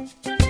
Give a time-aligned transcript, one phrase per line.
[0.00, 0.40] Musik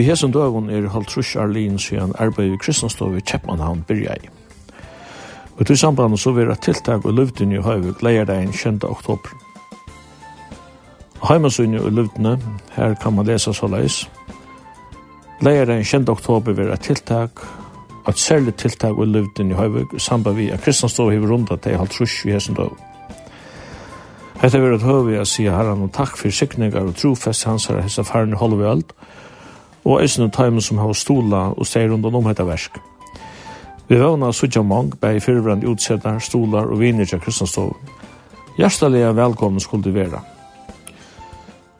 [0.00, 4.30] I hesen døven er holdt trus Arlin siden arbeid i Kristianstov i Kjeppmannhavn byrja i.
[5.58, 8.88] Og til samband så vera tiltak og løvdene i Høyvik leierdagen 20.
[8.88, 9.34] oktober.
[11.28, 12.38] Heimasunni og løvdene,
[12.78, 13.98] her kan man lesa så leis.
[15.42, 16.08] Leierdagen 20.
[16.08, 17.44] oktober vera tiltak,
[18.08, 21.92] at særlig tiltak og løvdene i Høyvik samband vi at Kristenstov hever runda til holdt
[21.98, 22.78] trus i hesen døven.
[24.40, 27.82] Hetta verður at høvi at siga herran og takk fyrir sikningar og trúfest hans hesa
[27.82, 29.09] hessa farni holvi alt, og
[29.90, 32.78] og eisne taimen som har stola og steg rundt om dette versk.
[33.88, 37.72] Vi vana suttja mang, bei fyrirvrand utsettar, stolar og viner til Kristianstov.
[38.58, 40.20] Hjertelig velkommen skulle du være.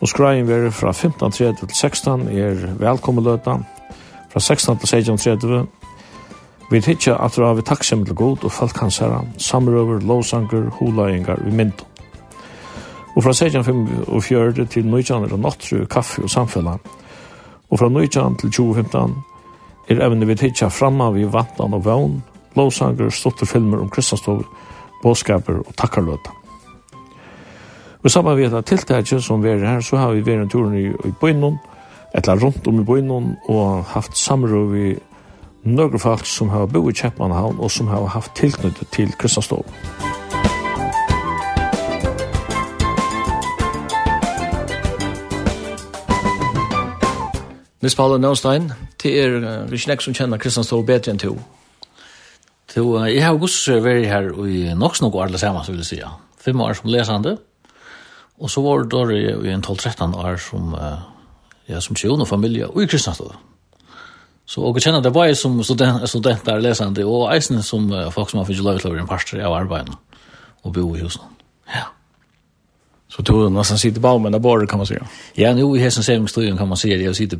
[0.00, 3.60] Og skreien være fra 15.30 til 16 er velkommen løta,
[4.32, 5.66] fra 16 til 16.30
[6.70, 10.70] Vi tidsja at du har vi takksim til god og folk hans herra, samrøver, lovsanger,
[10.70, 11.86] hulaingar, vi myndum.
[13.16, 16.78] Og fra 16.45 til 19.00 er det kaffe og samfellan.
[17.70, 19.14] Og fra 19 til 2015
[19.90, 22.20] er evne vi tidsja framma vi vantan og vøvn,
[22.56, 24.46] lovsanger, stotter filmer om Kristastover,
[25.02, 26.34] båskaper og takkarløta.
[28.02, 30.72] Og saman vi etter tiltakje som vi er her, så har vi vært en tur
[30.74, 31.58] i, i Bøynon,
[32.14, 34.86] eller rundt om i Bøynon, og haft samråd vi
[35.64, 39.68] nøyre folk som har bo i Kjeppmannhavn og som har haft tilknyttet til Kristastover.
[47.80, 48.66] Nils Paula Nønstein,
[49.00, 51.30] det er uh, Rishnek som kjenner Kristian Stål bedre enn to.
[52.74, 55.80] To, uh, jeg har gus vært her i nok snakk og alle sammen, så vil
[55.80, 56.00] jeg si.
[56.44, 57.38] Fem år som lesende,
[58.36, 61.00] og så var det da i en 12-13 år som, uh,
[61.72, 63.32] ja, som sjøen og familie, og i Kristian Stål.
[64.50, 68.42] Så og kjenner det bare som student, studenter, lesende, og eisen som uh, folk som
[68.42, 69.96] har finnet lov til å være en parster av arbeidet,
[70.66, 71.32] og bo i husene.
[71.72, 71.88] Ja.
[73.10, 75.06] Så du har nästan sitter på allmänna borgar kan man säga.
[75.34, 77.02] Ja, nu i hästen sämstudien kan man säga det.
[77.02, 77.36] Jag sitter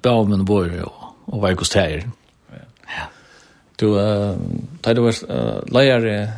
[0.00, 0.92] på allmänna borgar och,
[1.24, 2.08] och var kost här.
[2.50, 3.02] Ja.
[3.76, 4.36] Du, uh,
[4.80, 6.28] tar du var uh, lejare,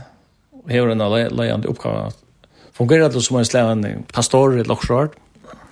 [0.68, 2.10] hever en lejande uppgave.
[2.72, 5.10] Fungerar det som en slävande pastor i Locksrard?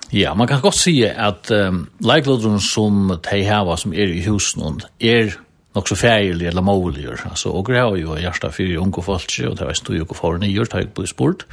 [0.09, 4.81] Ja, man kan godt sige at um, leiklodron som de har, som er i husen
[4.99, 5.33] er
[5.75, 7.07] nok så færgelig eller målig.
[7.29, 10.37] Altså, og det har jo hjertet for unge folk, og det har stått jo for
[10.37, 11.45] nye, det har jeg spurt.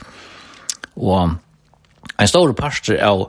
[0.97, 1.31] Og
[2.19, 3.27] En stor parster av,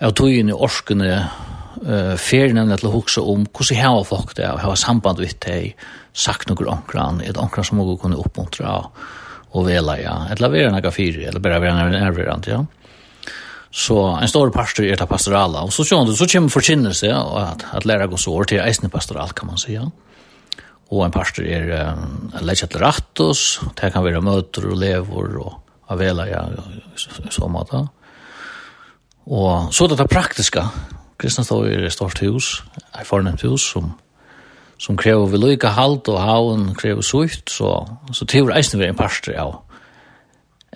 [0.00, 4.48] av tøyene og orskene uh, fer nemlig til å huske om hvordan hava folk det,
[4.50, 5.74] og har samband vitt det,
[6.18, 8.80] sagt noen omkran, et omkran som også kunne oppmuntra
[9.48, 12.64] og vela, ja, eller være noen fyre, eller bare være nærværende, ja.
[13.68, 17.20] Så en stor pastor er det pastorala, og så du så kommer forkynnelse, ja,
[17.52, 19.84] at, at lære gås år til eisne pastoral, kan man si, ja.
[20.88, 25.58] Og en pastor er um, til rattos, det kan være møter og lever og
[25.88, 26.42] av vela ja,
[27.30, 27.86] så måte.
[29.28, 30.66] Og så det er praktiska.
[31.18, 32.62] Kristianstad er et stort hus,
[32.94, 33.90] et fornemt hus som,
[34.78, 37.82] som krever vi lykke halt og haven krever suift, så,
[38.12, 39.58] så tiver eisen vi en parster av,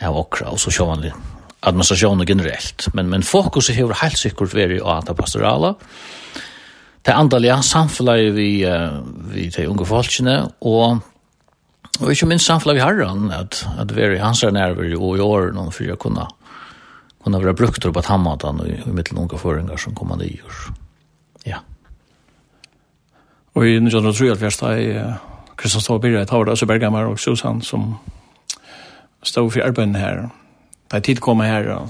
[0.03, 1.15] av okra, og så sjå man det
[1.63, 2.89] administrasjonen generelt.
[2.95, 5.75] Men, men fokuset har helt sikkert vært av det pastorala.
[7.07, 8.65] det andalige samfunnet vi,
[9.35, 11.01] vi til unge folkene, og
[12.01, 15.25] Og ikke minst samfunnet vi herren, at, at vi er i hans nerver og i
[15.25, 16.25] år noen for å kunne,
[17.23, 20.39] kunne være brukt på at hammaten og i, i mittelen unge føringer som kommer i
[20.41, 20.63] år.
[21.47, 21.61] Ja.
[23.55, 25.13] Og i 1973 da jeg
[25.57, 27.97] Kristian Stav Birre, det også Bergammer og Susan som
[29.23, 30.29] stod for arbeidet her.
[30.93, 31.89] Da tid kom her, og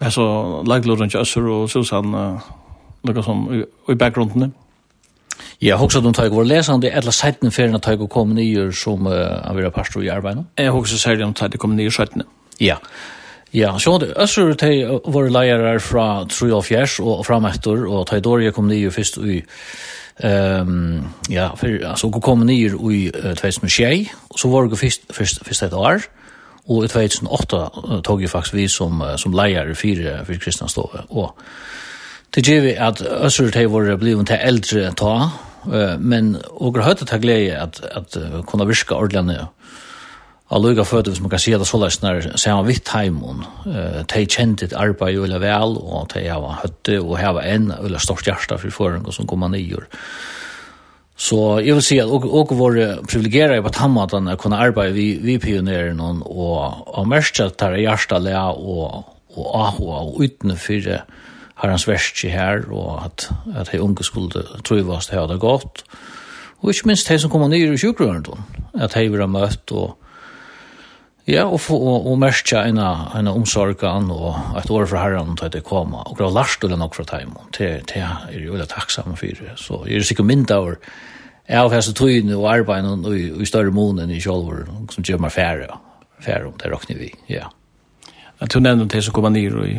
[0.00, 0.26] jeg så
[0.66, 2.40] laglodden til Øsser og Susan uh,
[3.04, 3.62] lukket som i,
[3.92, 4.54] i bakgrunnen.
[5.62, 8.34] Jeg har også at hun tar ikke vår lesende, eller seiten ferien at hun kom
[8.34, 9.12] nye som uh,
[9.46, 10.44] han vil ha pastor i arbeidet.
[10.58, 12.24] Jeg har også særlig om at hun kom nye seitene.
[12.60, 12.76] Ja,
[13.54, 18.50] Ja, så det Øsser til våre leiere fra Trojolfjers og fram etter, og til Dorje
[18.50, 19.42] kom nye først i
[20.24, 23.58] Ehm ja, för alltså gå kom ner i 2006
[24.28, 26.02] och så var det först först först ett år
[26.66, 27.70] och i 2008
[28.04, 31.38] tog ju faktiskt vi som som lejare för för Kristianstad och
[32.34, 35.30] det ger vi att Össer till var blev inte äldre ta
[35.64, 38.16] men og har hørt at glede at, at
[38.46, 39.46] kunne virke ordentlig
[40.52, 43.44] Og lukka fødde, hvis man kan si det så løs, når ser man vitt heimun,
[44.12, 48.28] de kjente et arbeid veldig vel, og de hava høtte, og hava en veldig stort
[48.28, 49.56] hjärsta for føring, og som kom man.
[51.16, 55.16] Så jeg vil si at og og våre privilegerer på tammaten er kunne arbeide vi,
[55.22, 59.04] vi pionerer noen, og, og mest at det er hjärsta lea og,
[59.36, 61.31] og ahua og utenfyrre, og
[61.62, 65.84] herrens verski her, og at, at de unge skulle trøyvast hei hadde gått.
[66.62, 68.46] Og ikke minst de som kom ned i sjukgrønnen,
[68.78, 69.98] at hei var møtt og
[71.22, 75.54] Ja, og, og, og merkja en av omsorgan og et år fra herren til at
[75.54, 78.66] jeg kom, og grav larst og nok fra teimen, til, til jeg er jo veldig
[78.72, 79.52] takksam for det.
[79.54, 80.72] Så jeg er sikkert mynd av
[81.48, 85.34] har hese tøyne og arbeid og, i større mån enn i kjolver, som gjør meg
[85.34, 85.78] færre,
[86.22, 87.50] færre om det råkner vi, ja.
[88.40, 89.76] Jeg tror nevnt om det som kommer ned i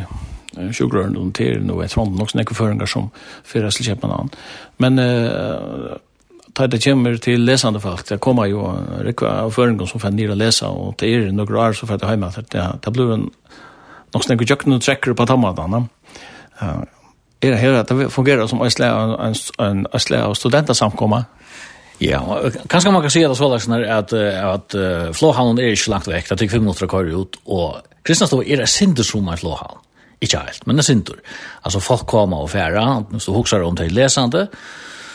[0.72, 3.10] sjukrøren og til nå er Trond nok snakke føringer som
[3.44, 4.30] fører til København.
[4.78, 5.96] Men eh
[6.54, 8.58] tar det kommer till läsande folk, det kommer ju
[9.04, 11.98] rikva av føringer som fann ner att läsa och det er några år som fann
[11.98, 13.30] hjemme, det, det blir en,
[14.14, 15.88] något snakke jøkken og trekker på tammadene.
[16.60, 16.84] Ja,
[17.40, 21.24] är det här att det fungerar som en en Ösle och studenter samkomma.
[21.98, 25.74] Ja, kanskje man kan si at det så lagt er at, at uh, Flåhavn er
[25.74, 29.28] ikke langt vekk, det er 5 minutter å køre ut, og Kristianstad er sindes som
[29.28, 29.83] en Flåhavn.
[30.24, 31.20] Ikke helt, men det synder.
[31.64, 34.46] Altså folk kommer og færre, hvis du hokser om til lesende,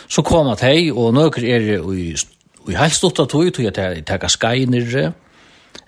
[0.10, 2.16] så kommer til, og nøkker er i,
[2.70, 4.66] i helt stort av tog, tog jeg til å skai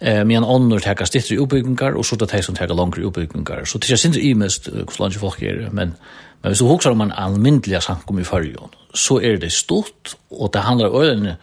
[0.01, 3.65] eh, men ånder til stittre oppbyggingar, og så det de som til å langere oppbyggingar.
[3.65, 5.95] Så det er synder i mest hvordan folk er, men,
[6.41, 10.53] men hvis du hokser om en almindelig sankum i fargen, så er det stort, og
[10.53, 11.37] det handlar øyne,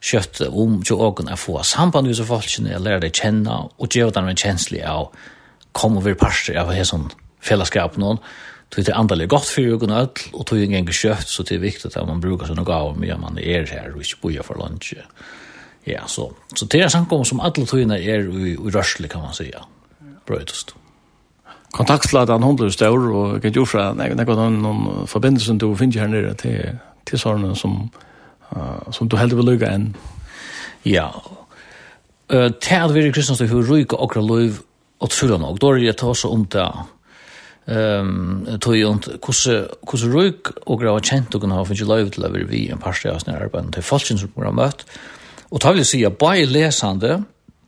[0.00, 4.30] kjøtt om til åken å få samband med folkene, lære deg kjenne, og gjøre dem
[4.30, 5.10] en kjenslig av
[5.72, 7.10] kommer vi parster av en sånn
[7.44, 8.20] fellesskap noen,
[8.70, 11.64] tog til andelig godt for jorden och alt, og tog ingen kjøtt, så det er
[11.64, 15.02] viktig at man brukar sånne gav mye man er her, og ikke bojer for lunsje.
[15.86, 19.34] Ja, så, så det er samkommet som alle togene er i, i rørsle, kan man
[19.34, 19.64] säga.
[20.26, 20.74] Brøytest.
[21.72, 26.34] Kontaktflaten hun blir stør, og jeg gjør fra noen, noen forbindelsen du finner her nere
[26.34, 27.90] til, til sånne som,
[28.54, 29.92] uh, som du heldig vil lykke enn.
[30.84, 31.10] Ja,
[32.30, 34.24] Uh, til at vi er kristne som och ryket akkurat
[35.00, 36.72] och tror nog då är det tar så om det
[37.66, 42.08] ehm tog ju inte kusse kusse rök och grava kjent och ha för ju lov
[42.08, 44.86] till över vi en par stjärnor när arbetet till falsken som har mött
[45.48, 47.22] och tar vi se på läsande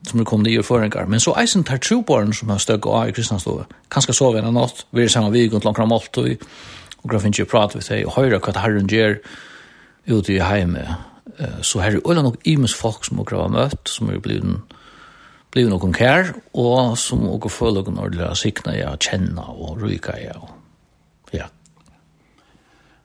[0.08, 2.86] som det kom ner för en gång men så eisen tar tro som har stöck
[2.86, 6.18] och i kristnastå kanske sova en natt vi är samma vi går långt fram allt
[6.18, 6.28] och
[7.02, 9.20] och grafen ju prata med sig och höra vad herren gör
[10.04, 10.88] ute i hemmet
[11.60, 14.44] så här är det nog imus folk som har grava mött som är blivit
[15.52, 20.38] blir noen kær, og som og føler noen ordentlig sikna jeg, kjenna og ryka jeg.
[21.36, 21.50] Ja.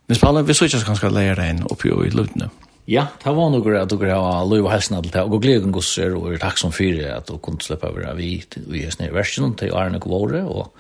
[0.07, 2.49] Men Palle, vi så ikke ganske leie deg inn oppi i lutene.
[2.87, 5.83] Ja, det var noe at dere har lov og helsen til det, og gleden går
[5.83, 9.09] seg, og er takk som fyre at dere kunne slippe over av vi i hesten
[9.09, 10.71] i versen til Arne Kvåre, og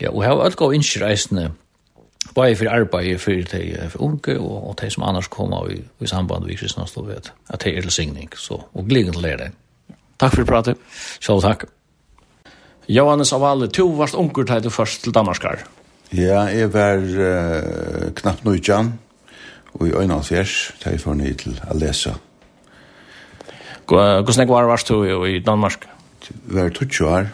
[0.00, 1.50] ja, og jeg har alt gav innskreisende
[2.32, 6.46] bare for arbeid for de unge og, og de som annars kommer i, i samband
[6.46, 9.56] med kristne at det er til signing, så, og gleden til å lære deg.
[10.18, 10.78] Takk for pratet.
[11.22, 11.66] Sjálv takk.
[12.88, 15.62] Johannes Avale, to varst ungur til du først til Danmarskar.
[16.12, 18.94] Ja, jeg var uh, knapt nøytjan,
[19.74, 22.14] og i øyne fjers, teg jeg får ned til å lese.
[23.88, 25.84] Hvordan var varst du i Danmark?
[26.48, 27.28] Var tutsi år,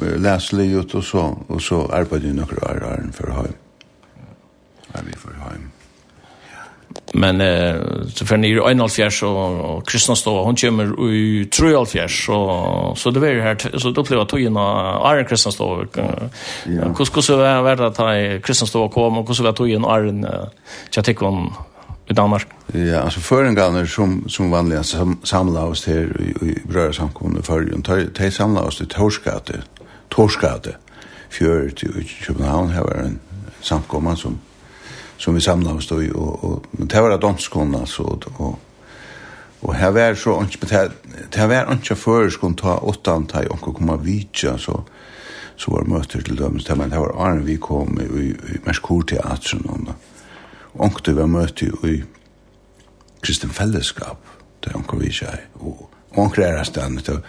[0.00, 3.52] leselig ut, og så, og så arbeidde jeg nokre år for høy.
[5.04, 5.81] vi for høy.
[7.12, 7.74] Men eh
[8.14, 13.20] så för ni nere fjärs och Kristina står hon kommer i 3.5 så så det
[13.20, 15.88] var här så då blev tog in Iron Kristina står.
[16.98, 20.26] Hur skulle så vara värda att Kristina står kom och hur skulle tog in Iron
[20.94, 21.52] jag tycker hon
[22.06, 22.46] i Danmark.
[22.66, 25.18] Ja, alltså förengarna som som vanliga sam,
[25.56, 27.82] oss här i, i bröra samkomna förrjun.
[27.82, 29.62] ta samlas oss till Torskate.
[30.08, 30.76] Torskate.
[31.30, 31.66] För
[31.98, 33.18] i Köpenhamn här var en
[33.60, 34.38] samkomman som
[35.22, 38.58] som vi samlade oss då i och, och men det var danskorna så och
[39.60, 40.90] och här var så inte
[41.30, 44.84] det var inte för skulle ta åtta antal och komma vidare så
[45.56, 49.02] så var möter till dem så men det var Arne vi kom i, i, i
[49.06, 49.94] teatern och
[50.84, 52.04] och det var möte i
[53.20, 54.26] kristen fällskap
[54.60, 57.20] där onkel vi sig och onkel är stannat och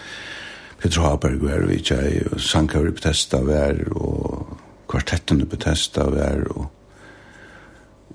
[0.81, 4.47] Peter Haberg var vi sig och Sankar var var och
[4.87, 5.55] kvartetten på
[6.09, 6.65] var och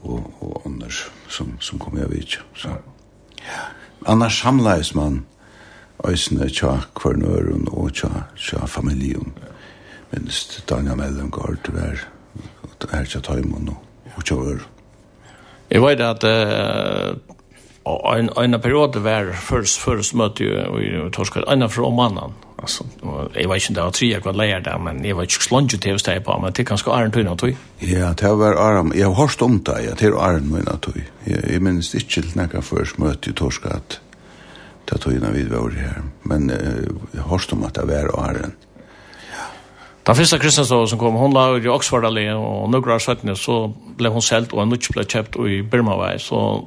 [0.02, 2.68] og og annars som som kom jag vet så.
[2.68, 3.60] Ja.
[4.06, 5.26] Annars samlas man
[6.04, 9.32] ösna tja kvarnören og tja tja familjen.
[10.10, 12.00] Men det Daniel Mellon går till där
[12.62, 13.76] och här tja tajmon
[14.16, 14.60] och tja över.
[15.68, 16.24] Jag vet att
[18.16, 22.32] en en period var først först mötte ju och torskade ena från mannen.
[22.60, 22.84] Alltså,
[23.34, 25.94] jag vet inte, jag tror jag var lärd där, men jag var inte slånd till
[25.94, 27.56] att stäga på, men det kanske är en tunna tog.
[27.78, 31.02] Ja, det var Aram, jag har hört om det, det är en tunna tog.
[31.24, 34.00] Jag minns inte till när jag först i Torska att
[34.84, 36.52] det tog innan vi var här, men
[37.12, 38.52] jag har hört om att det var Aram.
[40.08, 44.08] Den første kristensdagen som kom, hun la i Oxford-allé, og noen år sedan så ble
[44.08, 46.64] hun sällt, og en nødt ble kjøpt i Birmavei, så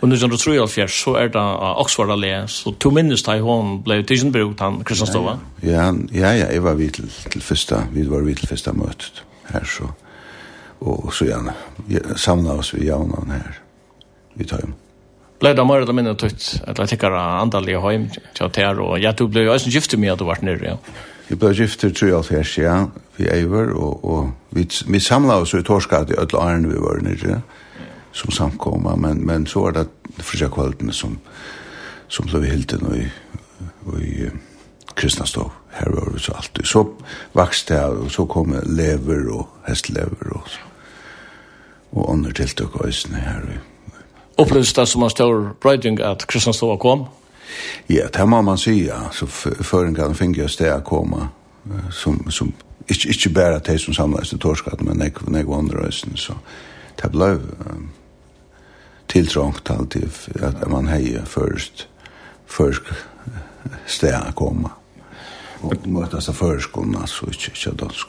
[0.00, 1.40] Og nu som du tror jag så er det
[1.76, 5.38] Oxford allé så to minnes da hun ble tusen brukt han Kristianstova.
[5.62, 9.24] Ja, ja, ja, jeg var vidt til, til første, vi var vidt til første møtet
[9.52, 9.90] her, så
[10.80, 11.52] og så gärna
[12.16, 13.60] samlet oss vid Jaunan her,
[14.34, 14.74] Vi tar hem.
[15.40, 19.02] Ble det mer eller mindre tøtt, at jeg tenker andalige hjem til at her, og
[19.02, 20.76] jeg tog ble jo også gifte med at du var nere, ja.
[21.28, 22.76] Vi ble gifte, tror jeg, at her, ja,
[23.16, 27.02] vi eiver, og, og vi, vi samlet oss i Torskade i Ødla Arne vi var
[27.02, 27.40] nere, ja
[28.12, 29.86] som samkomma men men så var det
[30.18, 31.18] första kvällen som
[32.08, 33.10] som blev helt nu i
[34.02, 34.30] i
[34.94, 36.88] kristna stå här var det så allt så
[37.32, 40.60] växte det och så kom lever och hästlever och så.
[41.90, 43.60] och andra tilltag och ösne här
[44.36, 47.06] upplevs det som en stor bröjning att kristna stå kom
[47.86, 49.10] Ja, det må man säga.
[49.12, 51.28] Så föringarna fick jag stä att komma
[51.90, 52.52] som, som
[52.86, 56.34] inte inte bara det som samles til torskat men nek nek andra østen, så
[57.02, 57.40] det blev
[57.70, 57.90] um,
[59.10, 60.10] tiltrångt alltid
[60.42, 61.86] att man hejer först
[62.46, 62.82] först
[63.86, 64.70] stära komma
[65.60, 68.06] och mötas av förskolorna så inte inte dansk.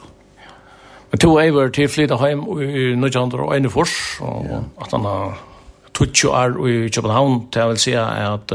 [1.10, 5.40] Men to Ever til flytta heim i Nødjander og Einefors, og at han har
[5.94, 8.52] 20 år i København, til jeg vil si at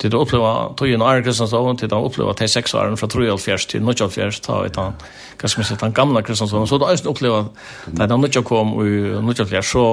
[0.00, 3.66] til å oppleve tøyen og ære kristendomsloven, til å oppleve til seks åren fra 3,5
[3.68, 4.96] til 9,5, ta i den,
[5.40, 7.42] hva skal man si, den gamle Kristiansson så da er det oppleve
[7.98, 9.84] da den nødja kom i 9,5, så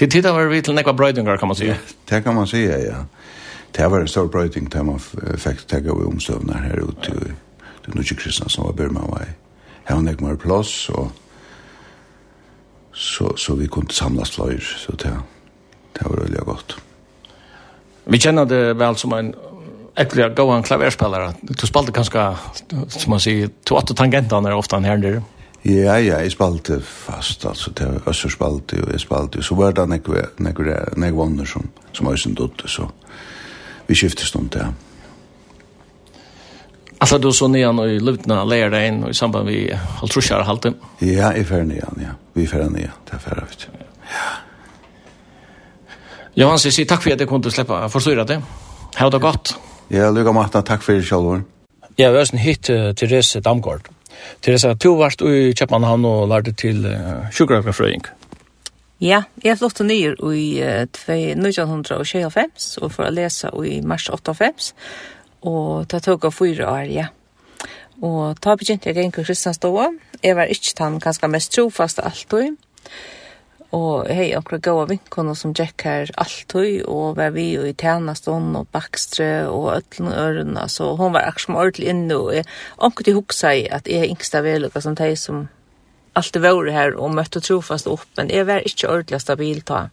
[0.00, 1.68] til tida var vi til nekva brøydingar, kan man si.
[2.08, 3.04] Det kan man si, ja.
[3.76, 7.18] Det var en stor brøyding da man fikk tegge av omstøvner her ut i
[7.86, 9.32] den nødja Kristiansson var Burma var i.
[9.84, 11.12] Her var nekva plass, og
[12.92, 15.12] så, så vi kunne samlas fløyr, så det,
[15.96, 16.80] det var veldig godt.
[18.10, 19.34] Vi kjenner det vel som en
[20.00, 21.34] ekkelig gåan klaverspillere.
[21.42, 22.34] Du spalte ganska,
[22.88, 25.22] som man säger, två åtte tangentene er ofta her nere.
[25.62, 29.74] Ja, ja, jeg spalte fast, altså, det var Øsser spalte, og jeg spalte, så var
[29.76, 32.88] det nekve, nekve, nekve som, som Øysen dotte, så
[33.86, 34.72] vi skiftes noen til.
[37.00, 39.66] Altså, du så nian og lutna leir deg inn, og i samband vi
[40.00, 40.74] halvtrusjar halte?
[41.00, 43.90] Ja, i fer nian, ja, vi fer nian, det er fer nian.
[44.08, 44.49] Ja.
[46.38, 48.38] Johan sier takk for at jeg kunne slippe forstyrre det.
[48.96, 49.54] Ha det godt.
[49.90, 51.42] Ja, lukka Marta, takk for selv.
[51.98, 53.88] Ja, vi har en hit uh, Therese Damgaard.
[54.42, 58.06] Therese, du har vært i Kjøpmannhavn og lærte til uh, sjukkerøkkerfrøying.
[59.00, 64.72] Ja, jeg flyttet nye i uh, 1925 og for å lese i mars 85.
[65.50, 67.08] Og det tok av fire år, ja.
[68.00, 69.98] Og da begynte jeg å gjenge Kristianstået.
[70.22, 72.56] Jeg var ikke den ganske mest trofast alltid.
[73.76, 78.56] Og hei okra gaua vinkonar som Jack her alltui, og var vi jo i tænastånd
[78.58, 82.48] og bakstre og ötlun ørna, så hon var akkur som ordentlig inne, og jeg
[82.82, 85.46] omkut i huksa i at jeg er yngsta velukka som teg som
[86.18, 89.86] alltid var her og møtte trofast opp, men jeg var ikke ordentlig stabil ta.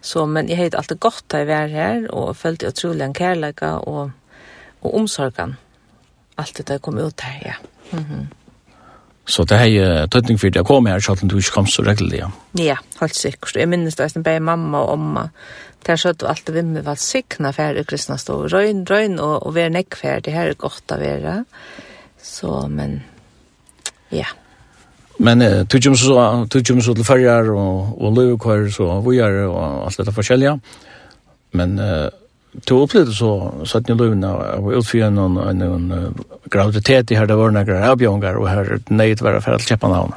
[0.00, 3.76] Så, men jeg heit alltid godt da jeg var her, og følte utrolig en kærleika
[3.84, 4.14] og,
[4.80, 5.58] og omsorgan.
[6.38, 7.54] Alltid da jeg kom ut her, ja.
[7.92, 8.37] Mm -hmm.
[9.28, 11.84] Så det er tøtning for det å komme her, så at du ikke kom så
[11.84, 12.22] regelig.
[12.56, 13.58] Ja, helt sikkert.
[13.60, 15.26] Jeg minnes det jeg bare mamma og omma.
[15.84, 18.40] Det er så at alt vi med var sikna ferdig kristna stå.
[18.48, 20.32] Røyn, røyn og, og være nekk ferdig.
[20.34, 21.42] Her er godt å være.
[22.24, 23.02] Så, men,
[24.12, 24.30] ja.
[25.18, 26.16] Men eh, du kommer så,
[26.48, 30.56] du kommer så til ferger og, og løvkår, så vi er og alt dette forskjellige.
[31.58, 32.08] Men uh,
[32.66, 33.32] to opplevde så
[33.68, 37.84] satt ni løvna og utfyrer noen en, en, en graviditet i her det var noen
[37.90, 40.16] avbjørnger og her nøyt var for alt kjeppenhavn.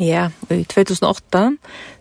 [0.00, 1.44] Ja, i 2008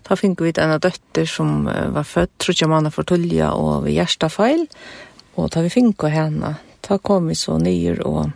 [0.08, 4.68] da fikk vi en døtter som var født, trodde man for tulja og ved hjertefeil
[5.36, 6.56] og da vi fikk henne
[6.88, 8.36] da kom vi så nyer og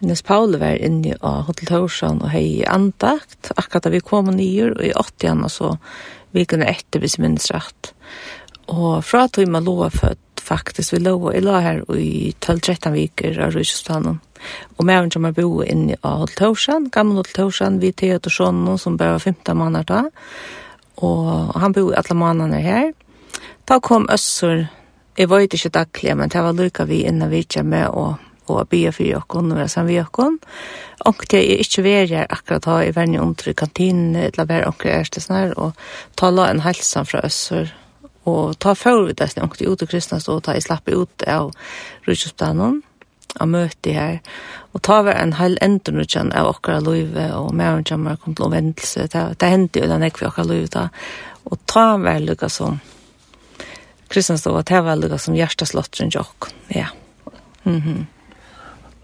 [0.00, 4.72] Nes Paule var inne av Hotel Torsan og hei andakt akkurat da vi kom nyer
[4.78, 5.74] og i 80 så
[6.32, 7.92] vi kunne etter hvis minst rett
[8.70, 13.40] og fra tog man lov født faktisk vi lov, jeg la her i 12-13 viker
[13.44, 14.20] av Rysjestanen.
[14.78, 18.96] Og med henne som har bo inne av Holtårsen, gammel Holtårsen, vi til Gjøtersjonen som
[19.00, 20.02] bare var 15 måneder da.
[21.04, 22.90] Og han bo i alle månedene her.
[23.68, 24.66] Da kom Øssur,
[25.18, 28.14] jeg var ikke daglig, men det var lykka vi inne vi ikke med å
[28.50, 30.38] og be for jokken og være sammen med jokken.
[31.08, 34.68] Og det er ikke vært her akkurat ha i var under i kantinen, eller være
[34.68, 35.72] akkurat her til sånn her, og
[36.20, 37.70] tala en helsen fra Øssur,
[38.28, 41.52] Og ta for vi dessen åkte ut i kristne og ta i slappe ut av
[42.08, 42.82] Rutskjøpsplanen
[43.38, 44.20] av møte her.
[44.74, 48.48] Og ta var en halv endernutjen av okkara løyve, og mer og kjemmer kom til
[48.48, 49.06] omvendelse.
[49.12, 50.86] Det, det hendte jo den ekve okkara løyve da.
[51.50, 52.80] Og ta var lukka som
[54.10, 56.50] Kristianstad, stå, ta var lukka som hjerteslåtteren jokk.
[56.68, 56.88] Ja.
[57.62, 58.06] Mm -hmm.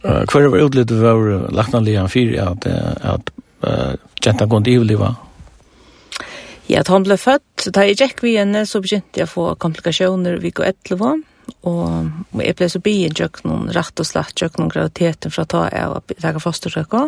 [0.02, 3.30] Hva var utlitt var lagt an lian fyri at, at
[3.66, 5.14] uh, jenta kunne ivliva
[6.66, 9.48] Ja, at han ble født, da jeg gikk vi henne, så begynte jeg å få
[9.62, 11.14] komplikasjoner vi går etter hva.
[11.66, 15.46] Og, og jeg ble så byen tjøk noen rett og slett, tjøk noen graviditeten fra
[15.46, 17.04] ta av å lage fosterrøkka.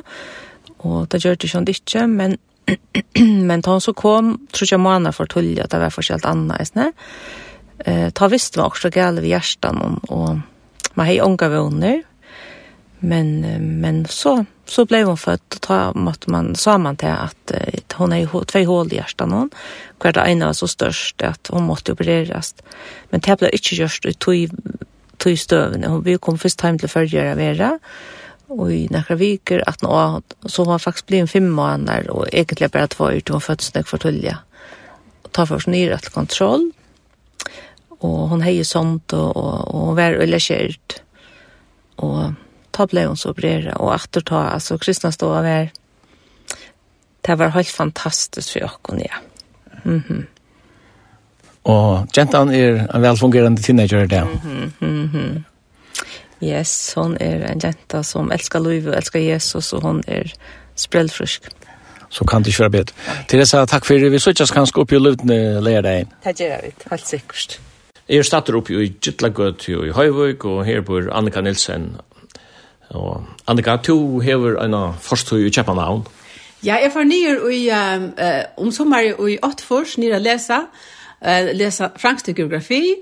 [0.87, 2.39] Og det gjør det sånn ikke, men
[3.49, 6.93] men da han så kom, tror jeg måneder for tullet at det var forskjellig annet.
[7.79, 12.03] Eh, ta visst var også gale ved hjertet noen, og man har unga vunner,
[13.01, 13.29] men,
[13.81, 17.53] men så så blev hon född och ta måste man sa man till att
[17.95, 19.51] hon är ju två hål i hjärtat någon
[19.99, 22.55] kvar det ena var så störst att hon måste opereras.
[23.11, 24.51] Men det blev inte gjort i tog
[25.17, 27.79] tog stöven hon vi kom först hem till förgöra vera.
[28.47, 32.71] Och i några veckor att nå så var faktiskt blev en fem månader och egentligen
[32.73, 34.39] bara två ut hon föddes när för tulja
[35.23, 36.73] och ta först ner att kontroll.
[37.89, 41.03] Och hon hejer sånt och, och, och var eller kört
[41.97, 42.23] och
[42.79, 45.71] ta ble hun så brera, og etter ta, altså kristna stå av her,
[47.27, 49.23] det var helt fantastisk for åkken, ja.
[49.85, 50.27] Mm -hmm.
[51.65, 54.25] Og gentan er en velfungerende teenager det.
[54.25, 55.43] Mm -hmm, mm -hmm.
[56.43, 60.33] Yes, hon er en jenta som elskar Louis og elskar Jesus, og hon er
[60.77, 61.49] sprellfrusk.
[62.09, 62.95] Så kan det kjøre bedre.
[63.29, 64.13] Teresa, takk for det.
[64.13, 66.13] Vi sitter kanskje opp i løvdene leger deg inn.
[66.25, 67.61] Det gjør vi, helt sikkert.
[68.09, 71.97] Jeg er starter opp i Gytlagøt i Høyvøk, og her bor Annika Nilsen
[72.97, 76.07] Og Annika, du hever en forstøy i Kjepanavn.
[76.65, 78.09] Ja, jeg får nyer i, um,
[78.57, 80.57] om sommer i Åttfors, nyer å lese,
[81.23, 82.97] uh, lese fransk geografi,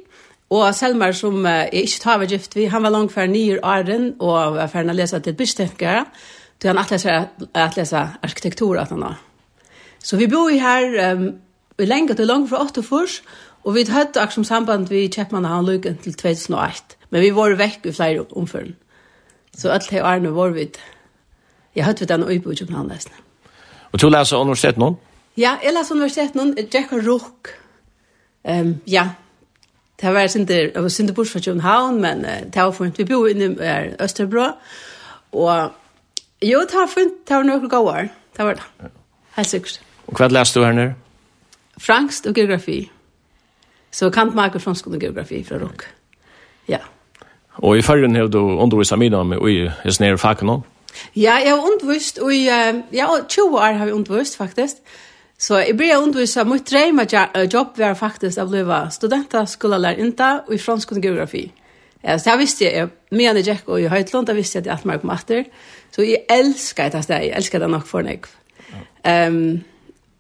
[0.53, 3.63] og Selmar som uh, jeg ikke tar ved gift vi, han var langt for nyer
[3.65, 6.05] åren, og var ferdig å lese til bystekere,
[6.61, 9.19] til han atleser at lese arkitektur at han har.
[10.05, 11.29] Så vi bor her um,
[11.79, 13.23] lenge til langt fra Åttfors,
[13.65, 17.97] og vi hadde akkurat samband vi Kjepanavn lykken til 2008, men vi var vekk i
[17.97, 18.77] flere omførende.
[19.57, 20.81] Så alt det er noe vår vidt.
[21.77, 23.15] Jeg hørte vi den øyebog i København lesene.
[23.93, 24.95] Og du leser universitet nå?
[25.37, 26.51] Ja, jeg leser universitet nå.
[26.75, 27.49] Jack og Rook.
[28.45, 29.09] Um, ja,
[30.01, 32.99] det var sinde, jeg var sinde bort fra København, men uh, det var funnet.
[32.99, 34.51] Vi bor inne i Østerbro.
[35.33, 35.73] Og
[36.43, 37.15] jo, det var funnet.
[37.29, 38.91] Det var noen gode Det var det.
[39.37, 39.81] Helt sikkert.
[40.07, 40.95] Og hva leser du her nere?
[41.79, 42.91] Frankst og geografi.
[43.93, 45.87] Så kantmaker fransk og geografi fra Rook.
[46.69, 46.79] Ja.
[47.63, 50.63] Og i färgen har du undervist av mina med i hans nere facken
[51.17, 52.33] Ja, jeg har undervist, og och
[52.93, 54.77] ja, 20 år har vi undervist faktisk.
[55.39, 59.79] Så jeg ble undervist av mitt dreim av jobb var faktisk att bli studenter skulle
[59.79, 61.53] lære inte og i fransk og geografi.
[62.05, 64.77] Ja, så jeg visste jeg med Anne Jack og i Høytlund, jag visste jeg jag
[64.77, 65.45] hade kom etter.
[65.91, 68.27] Så jeg elsker det här jag älskar det nok for meg.
[69.29, 69.65] Um,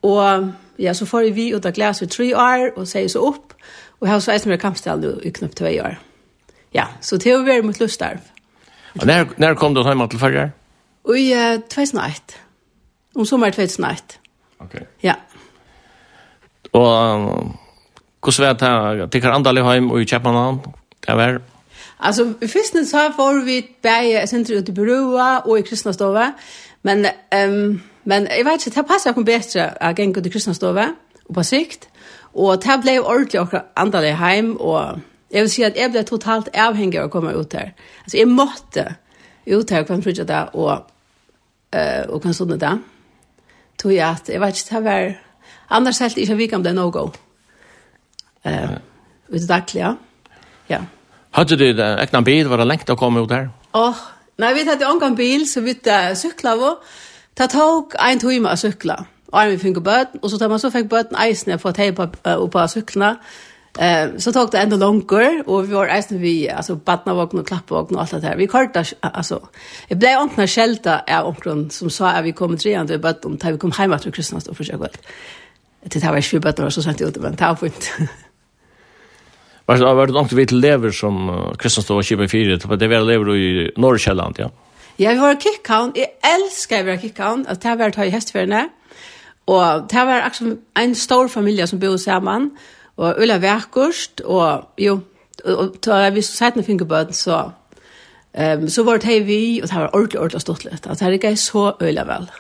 [0.03, 3.55] og ja, så får vi ut av glas i tre år og sier så opp,
[4.01, 5.99] og jeg har så eisen med kampställ i knapt två år
[6.75, 8.19] ja, så det har vært mot lustarv.
[9.01, 10.51] Og när när kom du hem til förra?
[11.17, 12.37] I uh, 2001.
[13.15, 14.21] Om sommer 2001.
[14.59, 14.87] Okej.
[15.01, 15.15] Ja.
[16.73, 16.83] Och
[18.23, 19.07] hur var det här?
[19.07, 20.59] Tycker andra heim och i Köpenhamn?
[21.07, 21.41] Det var
[21.99, 26.33] Alltså i första så får vi bäge senter ut i Broa och i Kristnastove,
[26.83, 30.95] Men ehm um, men jag vet inte det passar bedre bättre gjenge ut i Kristnastove,
[31.25, 31.89] och på sikt.
[32.35, 34.99] Och det blev ordentlig och andra heim, och
[35.31, 37.73] Jeg vil si at jeg ble totalt avhengig av å komme ut her.
[38.05, 38.85] Altså, jeg måtte
[39.47, 40.91] ut her hver frutja da og,
[41.75, 42.77] uh, og hver sånne da.
[43.79, 45.15] Tog jeg at, jeg vet ikke, det var...
[45.77, 47.09] Annars helt ikke vi kan bli no-go.
[48.47, 48.77] Uh,
[49.27, 49.97] Ute daglig, ja.
[50.71, 50.85] Ja.
[51.35, 53.51] Hadde du det, ekna bil, var det lengt å komme ut her?
[53.75, 54.05] Åh, oh,
[54.39, 56.79] nei, vi hadde omgang bil, så vi uh, sykla vår.
[57.37, 59.01] Det tog en time å sykla.
[59.35, 61.91] Og vi fikk bøten, og så tar man så fikk bøten eisen for å ta
[61.93, 63.17] på, uh, på syklene.
[63.79, 65.12] Eh så tog det ändå långt
[65.47, 68.37] och vi var ästen vi alltså barna vakna och klappa och allt det där.
[68.37, 69.49] Vi kallade alltså
[69.89, 73.37] det blev onkna skälta är omkring som sa att vi kommer trean det bara om
[73.37, 74.91] tar vi kom hem till kristnas och försöka väl.
[75.85, 77.93] Det tar vi ju bättre så sent ut men ta fint.
[79.67, 83.01] Var det var det något vi lever som kristnas och kipa fyra det var det
[83.01, 84.51] lever i norrkällan ja.
[84.99, 85.93] Ja, vi var kickhound.
[85.95, 87.47] Jag älskar vi vara kickhound.
[87.49, 88.69] Att det har varit i hästfärna.
[89.45, 90.33] Och det var
[90.75, 92.51] en stor familj som bor samman.
[92.51, 92.51] Och
[92.97, 95.01] og øl verkost, og jo,
[95.45, 97.51] og da vi så sett med fingerbøten, så,
[98.33, 101.35] um, så var det vi, og det var ordentlig, ordentlig stått litt, at det er
[101.35, 102.31] så øl vel.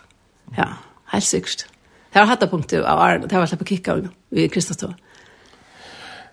[0.56, 0.70] Ja,
[1.12, 1.66] helt sikkert.
[2.12, 4.94] Det var hattapunktet av Arne, det var slett på kikka vi i Kristastå.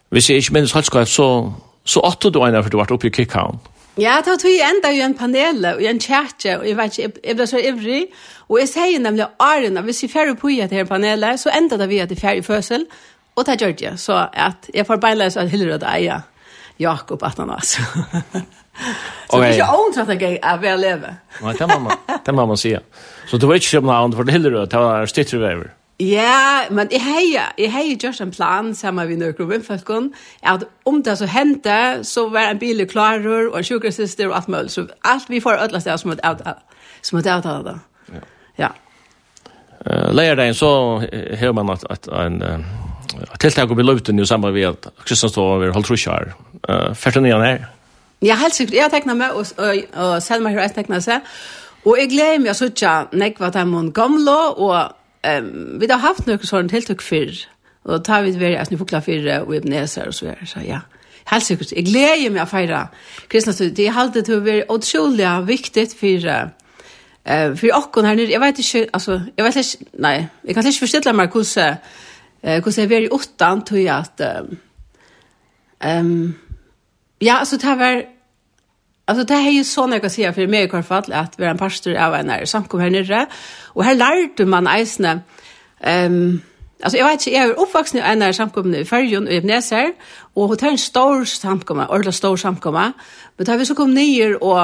[0.10, 1.52] Hvis jeg ikke minnes halskap, så,
[1.84, 3.60] så åtte du ene for du var oppe i Kikkhavn.
[3.98, 6.98] Ja, det var tog enda i en panel og i en tjatje, og jeg vet
[6.98, 8.00] ikke, jeg ble så ivrig,
[8.50, 11.78] og jeg sier nemlig Arne, hvis jeg fjerder på i et her panelet, så enda
[11.78, 12.86] det vi at jeg fjerder i fødsel,
[13.36, 16.22] Og det gjør jag så at jeg får bara läsa att Hilleröd är
[16.78, 17.82] Jakob at han alltså.
[19.30, 21.16] Så det er ikke ånd at jeg er ved å leve.
[21.42, 22.74] Nei, det må man, det må man si.
[23.30, 25.74] Så du vet inte om någon för Hillerød, det var stitter över.
[25.98, 31.04] Ja, men jag heja, jag heja gjort en plan sammen med nu gruppen at om
[31.04, 34.72] det så hendte, så var en bil klarer, og en sjuksyster og alt mulig.
[34.72, 36.42] Så alt vi får ödlas det som ett out
[37.02, 37.80] som ett avtale då.
[38.14, 38.20] Ja.
[38.56, 38.70] Ja.
[39.86, 41.00] Uh, Leier deg, så
[41.40, 42.60] har man at, at en uh,
[43.40, 46.34] tiltak upp i luften i samband med att Kristian står över håll trusjar.
[46.70, 47.68] Eh första nian här.
[48.24, 48.76] Ja, helt sikkert.
[48.76, 51.26] Jeg tegner meg, og, og, og Selma Høres tegner seg.
[51.84, 54.94] Og jeg gleder meg å sitte nekva til min gamle, og
[55.28, 55.50] um,
[55.82, 57.34] vi har haft noen sånne tiltak før.
[57.84, 60.48] Og da tar vi det ni jeg klara fyrre, og jeg og så videre.
[60.48, 60.80] Så ja,
[61.34, 61.76] helt sikkert.
[61.76, 62.86] Jeg gleder meg å feire
[63.28, 63.76] kristne studiet.
[63.76, 66.30] Det er alltid til å være utrolig viktig for
[67.26, 70.56] eh för och hon här nere jag vet inte alltså jag vet inte nej jag
[70.56, 71.44] kan inte förstå mig hur
[72.44, 74.58] Eh, hur ser vi åttan tror jag att ehm
[76.00, 76.34] um,
[77.20, 78.04] ja, alltså det var
[79.06, 81.46] Alltså det är ju så när jag säger för mig i alla fall att vi
[81.46, 83.26] är en pastor av en här samkom här nere
[83.76, 85.20] och här lärde man eisne
[85.80, 86.42] ehm um,
[86.84, 89.94] Alltså jag vet inte, jag är uppvuxen i en här samkom i Färjön och Ebneser
[90.34, 92.94] och det är en stor samkomma, ordentlig stor samkomma
[93.38, 94.60] men då vi så kom ner och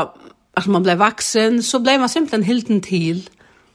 [0.54, 3.30] alltså man blev vuxen så blev man simpelthen hilden till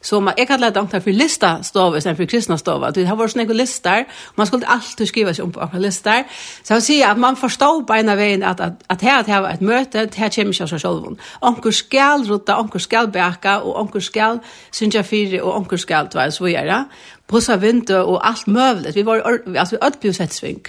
[0.04, 3.16] Så man, jeg kallar det antar för lista stove, sen för kristna stove, Det har
[3.16, 4.04] varit sådana listar.
[4.34, 6.24] Man skulle alltid skriva sig om på listar.
[6.62, 9.50] Så jag si att man forstår på ena vägen att, att, att här att här
[9.50, 13.60] ett möte, det här kommer ikke av seg selv, onker skal rota, onker skal bäka
[13.60, 14.38] och onker skal
[14.70, 16.84] synja fyri, och onker skal tva, så göra.
[17.26, 20.66] Pussa vinter och allt møvlet, Vi var alltså vi ödbjus ett sving.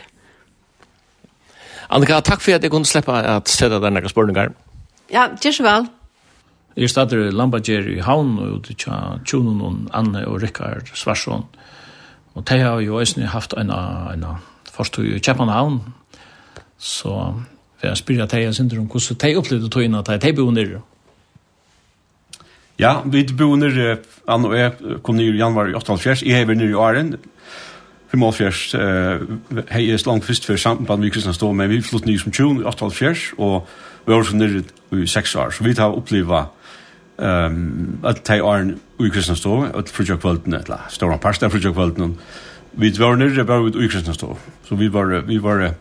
[1.90, 4.50] Annika, takk for at jeg kunne slippe at sette denne spørninger.
[5.12, 5.88] Ja, kjør så vel.
[6.76, 11.46] Jeg stader Lambager i havn og ut tja Tjonen og Anne og Rikard Svarsson.
[12.36, 14.26] Og de har jo også haft en, en
[14.76, 15.80] forstøy i Kjepanhavn.
[16.78, 17.14] Så
[17.82, 20.82] vi har spyrt de og synder om hvordan de opplevde togene at de bor nere.
[22.80, 26.26] Ja, vi bor nere, Anne og jeg kom nere i januar i 88.
[26.26, 27.16] Jeg har vært nere i åren.
[28.12, 28.76] Vi må fjers,
[29.72, 32.60] hei er slangt først for samband med Kristian Stå, men vi flyttet nye som tjon
[32.60, 33.64] i 88, og
[34.06, 35.56] vi har vært nere i 6 år.
[35.56, 36.52] Så vi har opplevet
[37.18, 40.80] Ehm att ta iron i Kristna stå att försöka kvällen ett la.
[40.90, 42.18] Stora pasta försöka kvällen.
[42.72, 44.38] Vi var nere bara ut i Kristna stå.
[44.64, 45.72] Så vi var vi var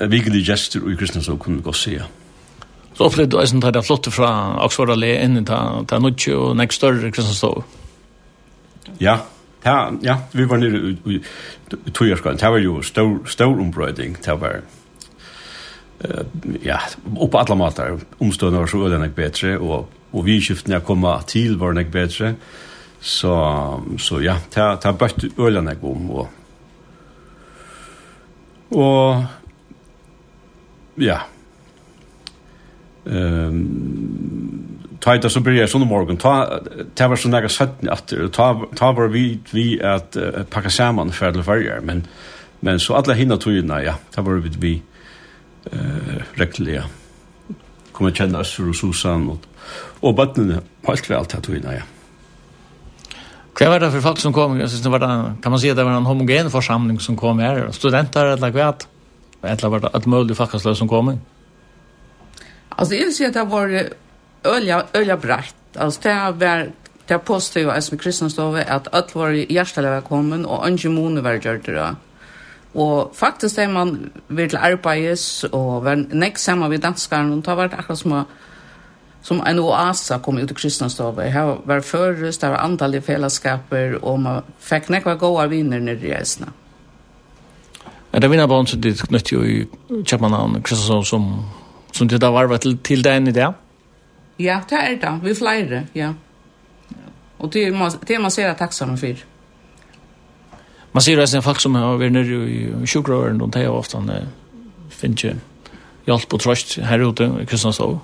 [0.00, 2.02] weekly gesture i Kristna stå kunde gå se.
[2.94, 6.80] Så ofta då är sånt flott från Oxford allé in ta ta nutch och next
[6.80, 7.64] door Kristna stå.
[8.98, 9.18] Ja.
[9.62, 11.20] Ja, ja, vi var nere i
[11.92, 12.36] Tujarskan.
[12.36, 14.16] Det var ju stor, stor ombrøyding.
[14.24, 14.60] Det var
[16.62, 16.80] ja,
[17.20, 17.98] upp på alla matar.
[18.18, 21.84] Omstående var så öden är bättre och och vi skiftade jag komma till var det
[21.84, 22.34] bättre.
[23.00, 26.28] Så så ja, ta ta bort ölen jag om och
[28.68, 29.22] och
[30.94, 31.20] ja.
[33.10, 36.60] Ehm ta tajta så börjar sån morgon ta
[36.94, 41.12] ta var så några sätt att ta ta var vi vi att uh, packa samman
[41.12, 42.06] för det förr men
[42.60, 44.82] men så alla hinna tog ju ja, ta var vi vi
[45.72, 46.84] eh rektliga
[47.92, 49.38] kommer känna oss och Susan och,
[50.00, 51.82] och bötterna helt väl att hinna ja.
[53.58, 54.60] Hva var det for folk som kom?
[54.60, 57.40] Jeg synes det var det, kan man si det var en homogen forsamling som kom
[57.42, 57.72] her?
[57.74, 58.68] Studenter eller hva?
[59.42, 61.10] Eller var det et mulig fakkasløy som kom?
[62.70, 63.74] Altså, jeg vil si at det var
[64.46, 65.56] øyla, ölja breit.
[65.74, 66.68] Altså, det var
[67.08, 71.66] det påstod jo Esme Kristenstove at alle var hjertelig velkommen, og ikke måned var gjort
[71.66, 71.88] det.
[72.74, 77.46] Og faktisk det man vil til arbeids og var nekst sammen med danskaren, og det
[77.46, 78.14] har vært akkurat som,
[79.22, 81.30] som en oasa kom ut i Kristianstove.
[81.32, 86.04] Her var først, det var antall i fellesskaper, og man fikk nekva gode vinner nere
[86.04, 86.52] i reisene.
[88.12, 89.62] Er det vinner barn som ditt knytt jo i
[90.04, 91.32] Kjøpmanhavn og Kristianstove som,
[91.92, 93.48] som ditt har varvet til, til deg i det?
[94.38, 95.16] Ja, det er det.
[95.24, 96.12] Vi er flere, ja.
[97.38, 99.06] Og det er man, det er man ser er takksomme for.
[99.24, 99.37] Ja.
[100.92, 104.28] Man ser det resten folk som har vært nere i sjukroeren, de tar ofte han
[104.88, 105.34] finner ikke
[106.08, 107.98] hjelp og trøst her ute i Kristianstad.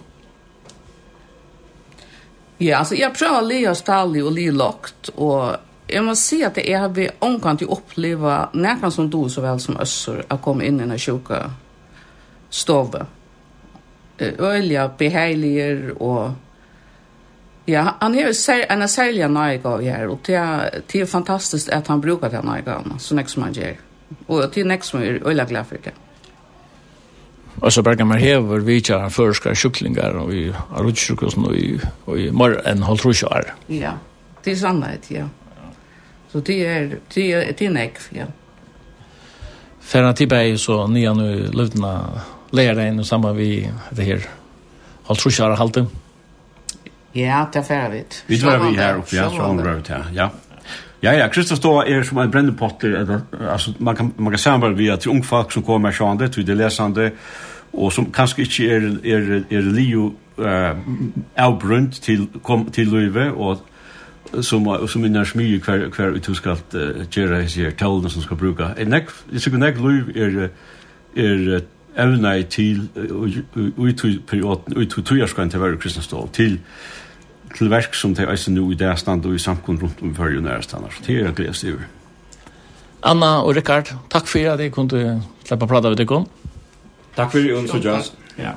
[2.61, 5.57] Ja, altså jeg prøver å le stadig og le lagt, og
[5.91, 9.43] jeg må si at jeg har vært omkant til å oppleve nærkant som du så
[9.45, 11.43] vel som Øssur å komme inn i den sjuka
[12.55, 13.05] stovet.
[14.21, 16.37] Ølja, beheilige og
[17.67, 21.69] Ja, han er sär, en särlig naiga i här og det er, det er fantastisk
[21.73, 23.77] at han brukar den nøyga, så nek som han gjør.
[24.29, 25.93] Og det er nek som er øyla glad for det.
[27.61, 32.19] Och så brukar man häver vidtja han förskar kycklingar och i arutskyrkosen och i, och
[32.19, 33.55] i mer halv halvtrusjar.
[33.67, 33.93] Ja,
[34.43, 35.29] det är sannhet, ja.
[36.33, 38.25] Så det är, det är, det är näkv, ja.
[39.81, 44.27] Färna tillbaka så nya nu lövdena lärare in och samma vi det här
[45.07, 45.87] halvtrusjar halten.
[45.93, 46.04] Ja.
[47.15, 48.05] Ja, det er ferdig.
[48.27, 50.03] Vi drar vi her oppe, ja, så Strong vi ja.
[50.15, 50.31] ja.
[51.01, 54.59] Ja, ja, Kristus då är som en brännepotter, eller, alltså man kan, man kan säga
[54.59, 57.11] bara via till ung folk som kommer med sjande, till det läsande,
[57.71, 60.77] och som kanske inte är, är, är lio eh,
[61.47, 63.59] avbrunt till, kom, till Löve, och
[64.41, 66.75] som som minnar smyr kvar kvar ut ska att
[67.17, 68.71] göra sig tällen som ska bruka.
[68.77, 70.51] En näck, det skulle näck Löve är,
[71.15, 71.63] är
[71.97, 72.89] evna til
[73.77, 76.61] ut tujarskan til være kristnastål, til
[77.55, 80.41] til verk som til eisen nu i det stand og i samkund rundt om fyrir
[80.41, 80.89] og nærstander.
[81.07, 81.65] Det er jeg gledes
[83.05, 86.09] Anna og Rikard, takk for at jeg kunne slippe prata ved deg.
[87.17, 88.03] Takk for at jeg
[88.39, 88.53] Ja.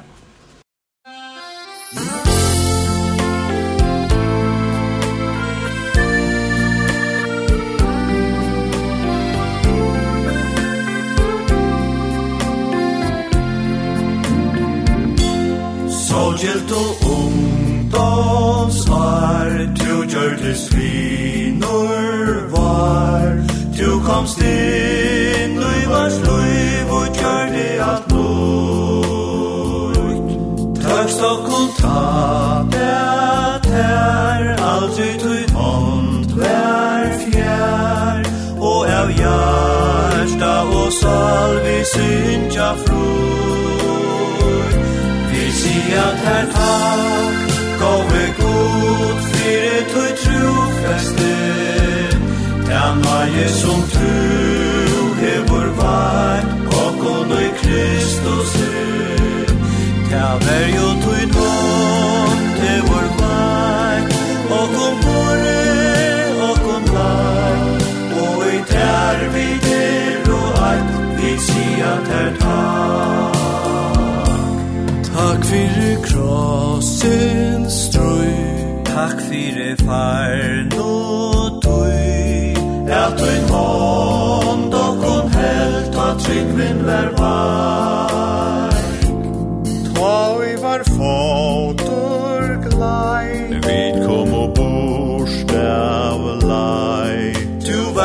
[20.48, 23.44] Guds kvinnor var.
[23.78, 29.10] Du komst inn og i vars loiv og gjør det alt nøyt
[30.80, 34.40] Tøkst og kontakt et her
[34.72, 38.24] Alt ut ut hånd Vær fjær.
[38.72, 44.72] Og av hjärsta og salvi syntja fror
[45.34, 46.57] Vi sier at her
[53.38, 59.48] Herre som tru hevor vart Kokon i Kristus er
[60.10, 64.10] Ta verjo tuin hon hevor vart
[64.62, 67.56] Okon og okon var
[68.24, 73.38] Og i tær vi der og alt Vi sia ter tak
[75.14, 78.36] Takk fyrir krossen strøy
[78.94, 80.87] Takk fyrir farno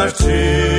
[0.03, 0.72] partir